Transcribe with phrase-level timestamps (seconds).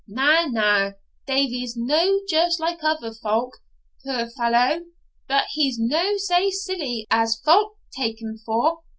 [0.07, 0.93] Na, na,
[1.27, 3.57] Davie's no just like other folk,
[4.03, 4.81] puir fallow;
[5.27, 8.81] but he's no sae silly as folk tak him for.